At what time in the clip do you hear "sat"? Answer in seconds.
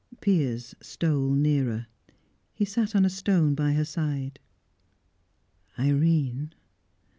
2.65-2.95